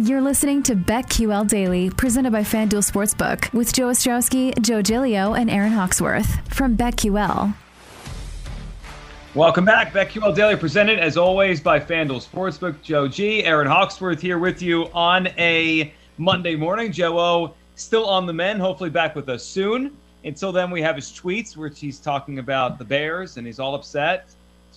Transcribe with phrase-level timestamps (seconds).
[0.00, 5.50] You're listening to BetQL Daily, presented by FanDuel Sportsbook, with Joe Ostrowski, Joe Gilio, and
[5.50, 7.52] Aaron Hawksworth from BetQL.
[9.34, 9.92] Welcome back.
[9.92, 12.80] BetQL Daily, presented as always by FanDuel Sportsbook.
[12.80, 16.92] Joe G, Aaron Hawksworth here with you on a Monday morning.
[16.92, 19.96] Joe O still on the men, hopefully back with us soon.
[20.22, 23.74] Until then, we have his tweets, which he's talking about the Bears, and he's all
[23.74, 24.28] upset.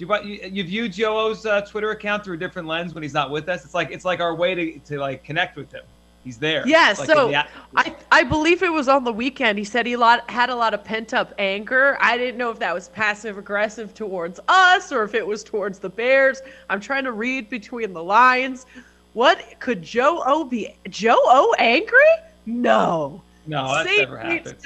[0.02, 3.48] You, you view Joe's uh, Twitter account through a different lens when he's not with
[3.50, 3.64] us.
[3.64, 5.84] It's like it's like our way to, to like connect with him.
[6.24, 6.68] He's there.
[6.68, 6.94] Yeah.
[6.98, 7.34] Like so
[7.76, 9.58] I I believe it was on the weekend.
[9.58, 11.98] He said he lot, had a lot of pent up anger.
[12.00, 15.80] I didn't know if that was passive aggressive towards us or if it was towards
[15.80, 16.42] the Bears.
[16.70, 18.66] I'm trying to read between the lines.
[19.14, 20.76] What could Joe O be?
[20.90, 21.98] Joe O angry?
[22.46, 23.22] No.
[23.48, 24.58] No, that's never happened.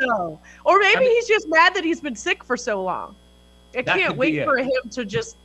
[0.65, 3.15] Or maybe I mean, he's just mad that he's been sick for so long.
[3.75, 5.37] I can't wait for him to just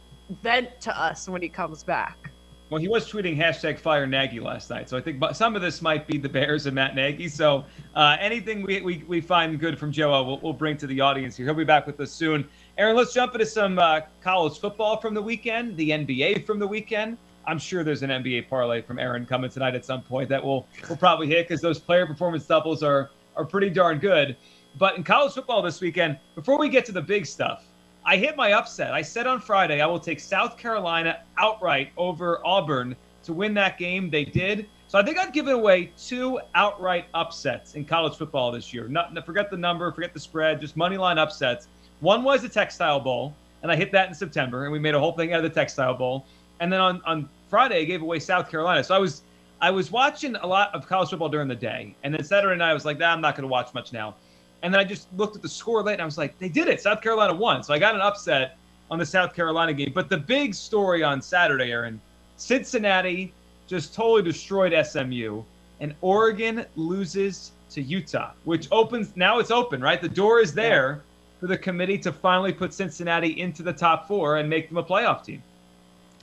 [0.42, 2.30] vent to us when he comes back.
[2.70, 5.82] Well, he was tweeting hashtag fire Nagy last night, so I think some of this
[5.82, 7.28] might be the Bears and Matt Nagy.
[7.28, 7.64] So
[7.96, 11.36] uh, anything we, we, we find good from Joe, we'll, we'll bring to the audience
[11.36, 11.46] here.
[11.46, 12.48] He'll be back with us soon.
[12.78, 16.66] Aaron, let's jump into some uh, college football from the weekend, the NBA from the
[16.66, 17.18] weekend.
[17.44, 20.66] I'm sure there's an NBA parlay from Aaron coming tonight at some point that we'll
[20.88, 24.36] we'll probably hit because those player performance doubles are are pretty darn good.
[24.78, 27.64] But in college football this weekend, before we get to the big stuff,
[28.04, 28.92] I hit my upset.
[28.92, 33.78] I said on Friday I will take South Carolina outright over Auburn to win that
[33.78, 34.10] game.
[34.10, 34.66] They did.
[34.88, 38.88] So I think I've given away two outright upsets in college football this year.
[38.88, 41.68] Not forget the number, forget the spread, just money line upsets.
[42.00, 44.98] One was the Textile Bowl, and I hit that in September, and we made a
[44.98, 46.26] whole thing out of the Textile Bowl.
[46.58, 48.82] And then on, on Friday, I gave away South Carolina.
[48.82, 49.22] So I was
[49.60, 52.70] I was watching a lot of college football during the day, and then Saturday night
[52.70, 54.16] I was like, nah, I'm not going to watch much now.
[54.62, 56.68] And then I just looked at the score late and I was like, they did
[56.68, 56.80] it.
[56.80, 57.62] South Carolina won.
[57.62, 58.58] So I got an upset
[58.90, 59.92] on the South Carolina game.
[59.94, 62.00] But the big story on Saturday, Aaron,
[62.36, 63.32] Cincinnati
[63.66, 65.42] just totally destroyed SMU,
[65.78, 70.02] and Oregon loses to Utah, which opens now it's open, right?
[70.02, 71.02] The door is there
[71.38, 74.82] for the committee to finally put Cincinnati into the top four and make them a
[74.82, 75.42] playoff team.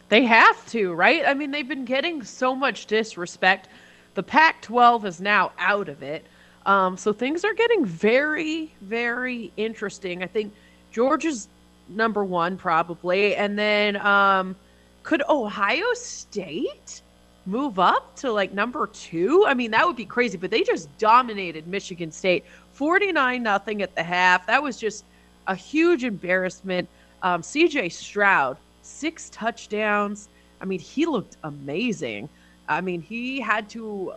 [0.10, 1.24] They have to, right?
[1.26, 3.70] I mean, they've been getting so much disrespect.
[4.14, 6.26] The Pac 12 is now out of it.
[6.68, 10.22] Um, so things are getting very, very interesting.
[10.22, 10.54] I think
[10.92, 11.48] Georgia's
[11.88, 14.56] number one probably, and then um,
[15.04, 17.02] could Ohio State
[17.46, 19.46] move up to like number two?
[19.48, 20.38] I mean, that would be crazy.
[20.38, 24.46] But they just dominated Michigan State, forty nine nothing at the half.
[24.46, 25.06] That was just
[25.48, 26.90] a huge embarrassment.
[27.24, 27.90] Um, C.J.
[27.90, 30.28] Stroud, six touchdowns.
[30.60, 32.28] I mean, he looked amazing.
[32.68, 34.14] I mean, he had to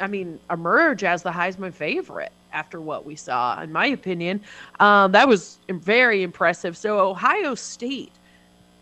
[0.00, 4.40] I mean, emerge as the Heisman favorite after what we saw, in my opinion.
[4.80, 6.76] Um, that was very impressive.
[6.76, 8.12] So Ohio State,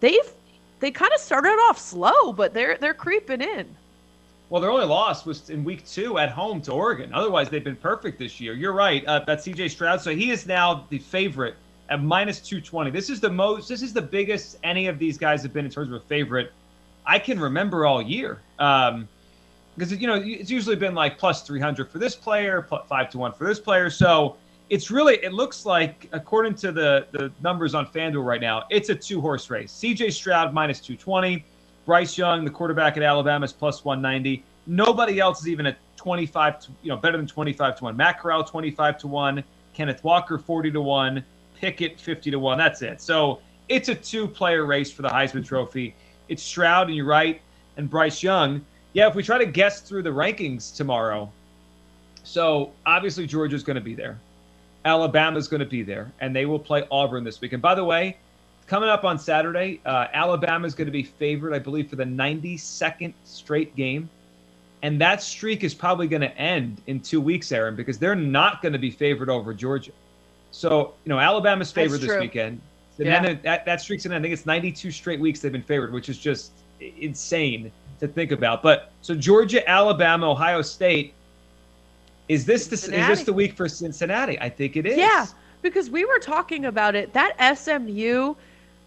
[0.01, 0.33] they've
[0.79, 3.67] they kind of started off slow, but they're they're creeping in.
[4.49, 7.13] Well, their only loss was in week two at home to Oregon.
[7.13, 8.55] Otherwise, they've been perfect this year.
[8.55, 9.05] You're right.
[9.05, 10.01] Uh, that's CJ Stroud.
[10.01, 11.57] So he is now the favorite
[11.89, 12.93] at minus 220.
[12.93, 15.71] This is the most, this is the biggest any of these guys have been in
[15.71, 16.53] terms of a favorite
[17.07, 18.41] I can remember all year.
[18.59, 19.09] Um,
[19.77, 23.19] because you know it's usually been like plus 300 for this player, plus five to
[23.19, 23.91] one for this player.
[23.91, 24.37] So
[24.71, 28.89] it's really it looks like according to the the numbers on FanDuel right now, it's
[28.89, 29.71] a two horse race.
[29.73, 30.11] C.J.
[30.11, 31.45] Stroud minus 220,
[31.85, 34.43] Bryce Young, the quarterback at Alabama, is plus 190.
[34.67, 37.97] Nobody else is even at 25, to, you know, better than 25 to one.
[37.97, 39.45] Matt Corral 25 to one,
[39.75, 42.59] Kenneth Walker 40 to one, Pickett 50 to one.
[42.59, 43.01] That's it.
[43.01, 45.95] So it's a two player race for the Heisman Trophy.
[46.29, 47.41] It's Stroud, and you're right,
[47.77, 51.31] and Bryce Young yeah, if we try to guess through the rankings tomorrow,
[52.25, 54.19] so obviously Georgia's going to be there.
[54.85, 57.53] Alabama's going to be there, and they will play Auburn this week.
[57.53, 58.17] And by the way,
[58.67, 62.05] coming up on Saturday, uh, Alabama is going to be favored, I believe, for the
[62.05, 64.09] 92nd straight game.
[64.83, 68.63] And that streak is probably going to end in two weeks, Aaron, because they're not
[68.63, 69.93] going to be favored over Georgia.
[70.53, 72.61] So, you know, Alabama's favored this weekend.
[72.99, 73.23] And yeah.
[73.23, 75.93] then that, that streak's going to, I think it's 92 straight weeks they've been favored,
[75.93, 77.71] which is just insane
[78.01, 78.63] to think about.
[78.63, 81.13] But so Georgia, Alabama, Ohio State.
[82.29, 84.39] Is this the, is this the week for Cincinnati?
[84.41, 84.97] I think it is.
[84.97, 85.27] Yeah,
[85.63, 87.13] because we were talking about it.
[87.13, 88.35] That SMU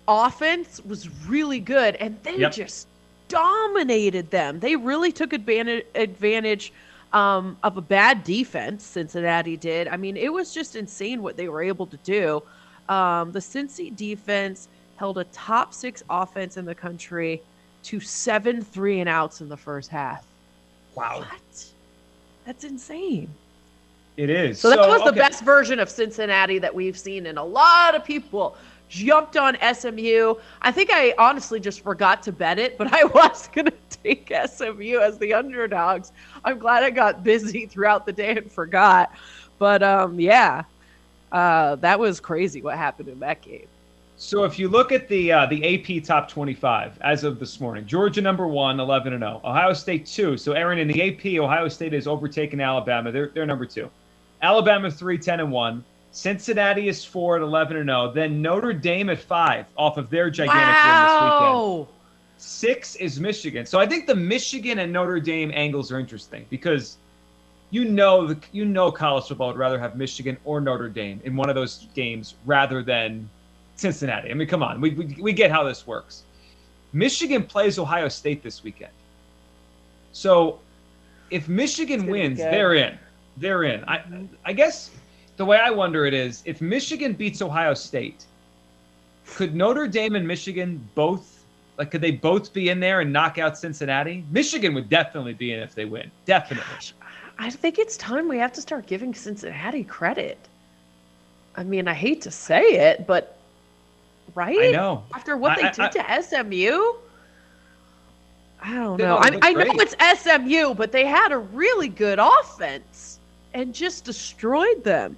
[0.10, 2.52] offense was really good, and they yep.
[2.52, 2.88] just
[3.30, 4.60] dominated them.
[4.60, 6.74] They really took advantage advantage
[7.14, 8.84] um, of a bad defense.
[8.84, 9.88] Cincinnati did.
[9.88, 12.44] I mean, it was just insane what they were able to do.
[12.90, 14.68] Um, the Cincy defense
[14.98, 17.42] held a top six offense in the country
[17.84, 20.26] to seven three and outs in the first half.
[20.96, 21.20] Wow.
[21.20, 21.66] What?
[22.46, 23.30] That's insane.
[24.18, 24.60] It is.
[24.60, 27.96] So that so, was the best version of Cincinnati that we've seen, and a lot
[27.96, 28.58] of people
[28.90, 30.36] jumped on SMU.
[30.62, 33.74] I think I honestly just forgot to bet it, but I was going to
[34.04, 36.12] take SMU as the underdogs.
[36.44, 39.14] I'm glad I got busy throughout the day and forgot.
[39.58, 40.64] But um, yeah,
[41.32, 43.68] uh, that was crazy what happened in that game.
[44.22, 47.86] So if you look at the uh, the AP top 25 as of this morning,
[47.86, 49.40] Georgia number one, 11 and 0.
[49.46, 50.36] Ohio State two.
[50.36, 53.14] So Aaron in the AP, Ohio State has overtaken Alabama.
[53.14, 53.90] They're they're number two.
[54.42, 55.86] Alabama three, 10 and one.
[56.12, 58.12] Cincinnati is four at 11 and 0.
[58.12, 61.78] Then Notre Dame at five off of their gigantic wow.
[61.78, 61.88] win this weekend.
[62.40, 63.66] Six is Michigan.
[63.66, 66.98] So I think the Michigan and Notre Dame angles are interesting because
[67.70, 71.38] you know the you know college football would rather have Michigan or Notre Dame in
[71.38, 73.30] one of those games rather than
[73.80, 74.30] Cincinnati.
[74.30, 76.24] I mean, come on, we, we, we get how this works.
[76.94, 78.92] Michigan plays Ohio State this weekend.
[80.12, 80.60] So
[81.30, 82.98] if Michigan wins, they're in.
[83.38, 83.84] They're in.
[83.86, 84.02] I,
[84.44, 84.92] I guess
[85.38, 88.26] the way I wonder it is if Michigan beats Ohio State,
[89.26, 91.46] could Notre Dame and Michigan both,
[91.78, 94.26] like, could they both be in there and knock out Cincinnati?
[94.32, 96.12] Michigan would definitely be in if they win.
[96.26, 96.66] Definitely.
[96.74, 96.94] Gosh,
[97.38, 100.38] I think it's time we have to start giving Cincinnati credit.
[101.56, 103.39] I mean, I hate to say it, but
[104.36, 104.60] right?
[104.60, 105.04] I know.
[105.14, 106.94] After what I, they I, did I, to SMU,
[108.62, 109.18] I don't know.
[109.18, 113.20] I, I know it's SMU, but they had a really good offense
[113.54, 115.16] and just destroyed them.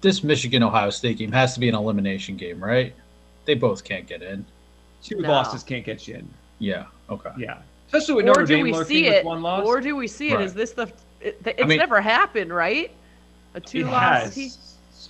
[0.00, 2.94] This Michigan Ohio State game has to be an elimination game, right?
[3.44, 4.44] They both can't get in.
[5.02, 5.30] Two no.
[5.30, 6.28] losses can't get you in.
[6.58, 6.86] Yeah.
[7.10, 7.30] Okay.
[7.36, 7.58] Yeah.
[7.86, 10.36] Especially with or Notre Dame we see it, Or do we see it?
[10.36, 10.44] Right.
[10.44, 10.90] Is this the?
[11.20, 12.90] It, it's I mean, never happened, right?
[13.54, 14.34] A two loss.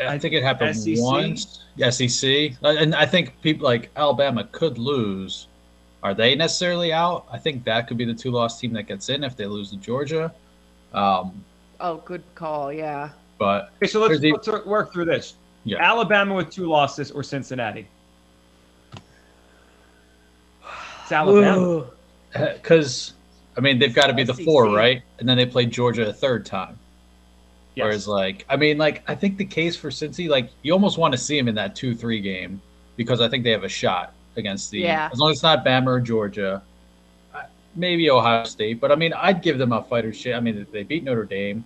[0.00, 0.96] I think it happened SEC?
[0.98, 1.60] once.
[1.90, 5.48] SEC, and I think people like Alabama could lose.
[6.02, 7.26] Are they necessarily out?
[7.32, 9.70] I think that could be the two loss team that gets in if they lose
[9.70, 10.32] to Georgia.
[10.92, 11.44] Um,
[11.80, 12.72] oh, good call.
[12.72, 13.10] Yeah.
[13.38, 15.34] But okay, so let's, the, let's work through this.
[15.64, 15.78] Yeah.
[15.80, 17.88] Alabama with two losses or Cincinnati.
[21.02, 21.86] It's Alabama.
[22.34, 23.12] Because
[23.56, 25.02] I mean they've got to be the four, right?
[25.20, 26.76] And then they play Georgia a third time.
[27.74, 27.84] Yes.
[27.84, 31.12] Whereas, like, I mean, like, I think the case for Cincy, like, you almost want
[31.12, 32.60] to see him in that two-three game
[32.96, 34.80] because I think they have a shot against the.
[34.80, 35.10] Yeah.
[35.12, 36.62] As long as it's not Bama or Georgia,
[37.34, 37.42] uh,
[37.74, 38.80] maybe Ohio State.
[38.80, 40.36] But I mean, I'd give them a fighter's shit.
[40.36, 41.64] I mean, they beat Notre Dame,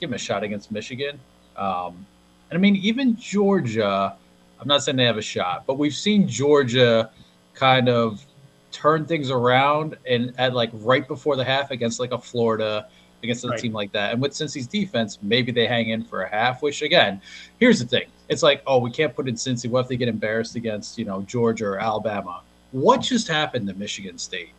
[0.00, 1.20] give them a shot against Michigan.
[1.56, 2.06] Um,
[2.50, 4.16] and I mean, even Georgia.
[4.60, 7.10] I'm not saying they have a shot, but we've seen Georgia
[7.54, 8.24] kind of
[8.72, 12.88] turn things around and at like right before the half against like a Florida
[13.22, 13.58] against a right.
[13.58, 14.12] team like that.
[14.12, 16.62] And with Cincy's defense, maybe they hang in for a half.
[16.62, 17.20] Which again,
[17.58, 19.68] here's the thing: it's like, oh, we can't put in Cincy.
[19.68, 22.42] What if they get embarrassed against you know Georgia or Alabama?
[22.72, 24.50] What just happened to Michigan State?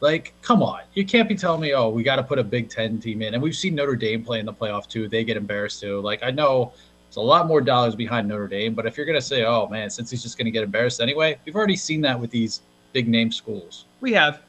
[0.00, 2.68] Like, come on, you can't be telling me, oh, we got to put a Big
[2.68, 3.34] Ten team in.
[3.34, 6.00] And we've seen Notre Dame play in the playoff too; they get embarrassed too.
[6.00, 6.72] Like, I know.
[7.08, 9.68] It's a lot more dollars behind Notre Dame, but if you're going to say, "Oh
[9.68, 12.62] man, Cincy's just going to get embarrassed anyway," we've already seen that with these
[12.94, 13.84] big name schools.
[14.00, 14.40] We have.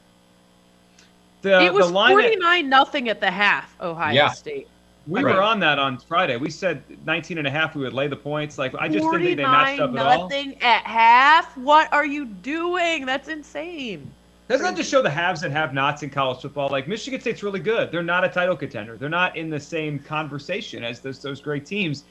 [1.43, 3.79] The, it was forty nine nothing at the half.
[3.81, 4.29] Ohio yeah.
[4.29, 4.67] State.
[5.05, 5.35] We right.
[5.35, 6.37] were on that on Friday.
[6.37, 7.75] We said 19 and a half.
[7.75, 8.57] We would lay the points.
[8.57, 10.29] Like I just didn't think they matched up at all.
[10.29, 11.57] Nothing at half.
[11.57, 13.05] What are you doing?
[13.05, 14.09] That's insane.
[14.47, 16.69] Doesn't that just show the haves and have-nots in college football?
[16.69, 17.91] Like Michigan State's really good.
[17.91, 18.95] They're not a title contender.
[18.95, 22.05] They're not in the same conversation as those those great teams.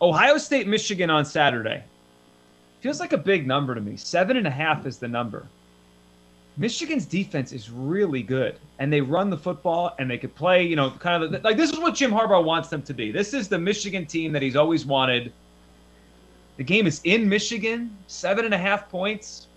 [0.00, 1.82] Ohio State, Michigan on Saturday
[2.80, 3.96] feels like a big number to me.
[3.96, 5.48] Seven and a half is the number.
[6.56, 10.64] Michigan's defense is really good, and they run the football, and they could play.
[10.64, 13.10] You know, kind of the, like this is what Jim Harbaugh wants them to be.
[13.10, 15.32] This is the Michigan team that he's always wanted.
[16.56, 19.48] The game is in Michigan, seven and a half points.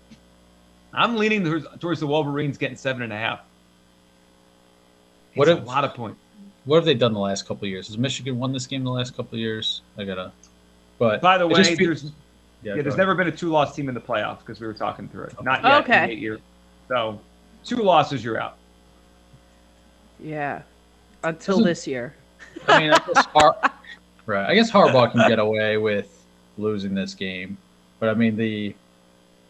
[0.92, 1.44] I'm leaning
[1.78, 3.40] towards, the Wolverines getting seven and a half.
[5.30, 6.18] It's what have, a lot of points.
[6.64, 7.86] What have they done the last couple of years?
[7.86, 9.82] Has Michigan won this game the last couple of years?
[9.96, 10.32] I gotta.
[10.98, 12.04] But by the way, there's
[12.62, 15.08] yeah, yeah there's never been a two-loss team in the playoffs because we were talking
[15.08, 15.42] through it.
[15.42, 15.84] Not yet.
[15.84, 16.04] Okay.
[16.04, 16.40] In eight years.
[16.88, 17.20] So
[17.64, 18.56] two losses, you're out.
[20.18, 20.62] Yeah,
[21.22, 22.14] until this year.
[22.66, 23.72] I mean, I guess Har-
[24.26, 24.48] right.
[24.48, 26.24] I guess Harbaugh can get away with
[26.56, 27.56] losing this game,
[28.00, 28.74] but I mean the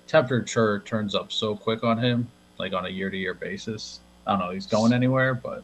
[0.06, 2.28] temperature turns up so quick on him,
[2.58, 4.00] like on a year-to-year basis.
[4.26, 4.50] I don't know.
[4.50, 5.62] He's going anywhere, but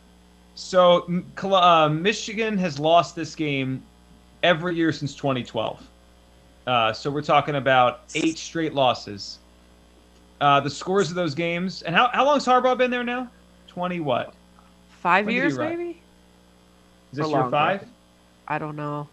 [0.54, 3.82] so uh, Michigan has lost this game
[4.42, 5.86] every year since 2012.
[6.66, 9.38] Uh, so we're talking about eight straight losses.
[10.44, 11.80] Uh, the scores of those games.
[11.80, 13.30] And how, how long's Harbaugh been there now?
[13.68, 14.34] 20 what?
[15.00, 16.02] Five when years, maybe?
[17.12, 17.88] Is this year five?
[18.46, 19.08] I don't know.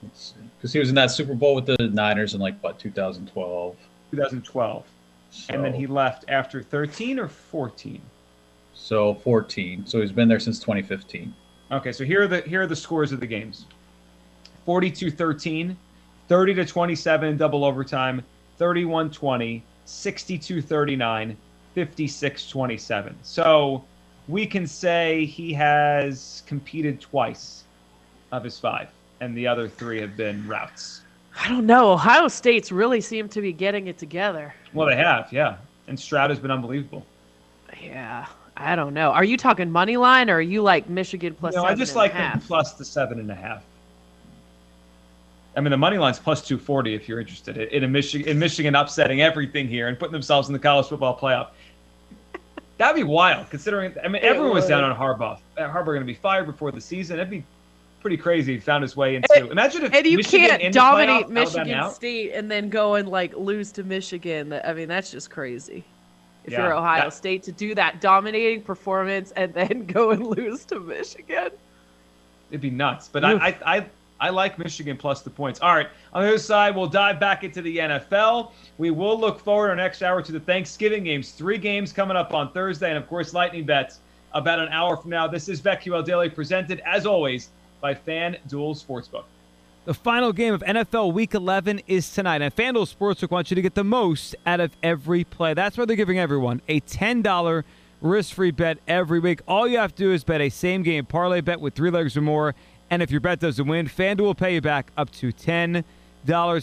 [0.00, 3.76] Because he was in that Super Bowl with the Niners in like, what, 2012?
[4.12, 4.84] 2012.
[5.30, 8.00] So, and then he left after 13 or 14?
[8.74, 9.84] So 14.
[9.84, 11.34] So he's been there since 2015.
[11.72, 13.66] Okay, so here are the here are the scores of the games.
[14.64, 15.74] 42-13,
[16.28, 18.22] 30 to 27 in double overtime,
[18.58, 21.36] 31 20, 62 39,
[21.74, 23.16] 56 27.
[23.22, 23.84] So
[24.28, 27.64] we can say he has competed twice
[28.30, 28.88] of his five,
[29.20, 31.02] and the other three have been routs.
[31.38, 31.92] I don't know.
[31.92, 34.54] Ohio State's really seem to be getting it together.
[34.74, 35.56] Well, they have, yeah.
[35.88, 37.06] And Stroud has been unbelievable.
[37.82, 39.10] Yeah, I don't know.
[39.10, 41.54] Are you talking money line or are you like Michigan plus?
[41.54, 43.64] No, I just like them plus the seven and a half.
[45.56, 48.74] I mean, the money line's plus 240 if you're interested in, a Michigan in Michigan
[48.74, 51.48] upsetting everything here and putting themselves in the college football playoff.
[52.78, 53.94] That'd be wild, considering.
[54.02, 55.38] I mean, everyone was down on Harbaugh.
[55.58, 57.16] Uh, Harbaugh going to be fired before the season.
[57.18, 57.44] That'd be
[58.00, 58.54] pretty crazy.
[58.54, 59.28] He found his way into.
[59.34, 63.08] And, imagine if and you Michigan can't dominate playoff, Michigan State and then go and
[63.08, 64.58] like lose to Michigan.
[64.64, 65.84] I mean, that's just crazy.
[66.44, 70.26] If yeah, you're Ohio that, State to do that dominating performance and then go and
[70.26, 71.50] lose to Michigan,
[72.50, 73.08] it'd be nuts.
[73.08, 73.86] But I, I, I
[74.22, 75.58] I like Michigan plus the points.
[75.60, 78.52] All right, on the other side, we'll dive back into the NFL.
[78.78, 81.32] We will look forward our next hour to the Thanksgiving games.
[81.32, 83.98] Three games coming up on Thursday, and of course, lightning bets
[84.32, 85.26] about an hour from now.
[85.26, 87.50] This is BetQL Daily, presented as always
[87.80, 89.24] by FanDuel Sportsbook.
[89.86, 93.62] The final game of NFL Week 11 is tonight, and FanDuel Sportsbook wants you to
[93.62, 95.52] get the most out of every play.
[95.52, 97.64] That's why they're giving everyone a $10
[98.00, 99.40] risk-free bet every week.
[99.48, 102.20] All you have to do is bet a same-game parlay bet with three legs or
[102.20, 102.54] more
[102.92, 105.82] and if your bet doesn't win, FanDuel will pay you back up to $10.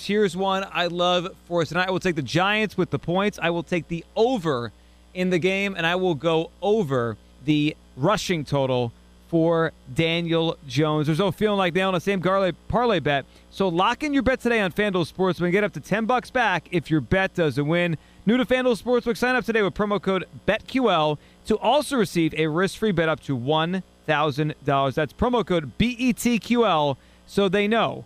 [0.05, 1.87] Here's one I love for tonight.
[1.87, 3.39] I will take the Giants with the points.
[3.41, 4.71] I will take the over
[5.15, 8.93] in the game, and I will go over the rushing total
[9.29, 11.07] for Daniel Jones.
[11.07, 13.25] There's no feeling like they own the same parlay, parlay bet.
[13.49, 15.45] So lock in your bet today on FanDuel Sportsbook.
[15.45, 17.97] And get up to 10 bucks back if your bet doesn't win.
[18.27, 21.17] New to FanDuel Sportsbook, sign up today with promo code BETQL
[21.47, 24.93] to also receive a risk-free bet up to one $1,000.
[24.93, 28.05] That's promo code BETQL so they know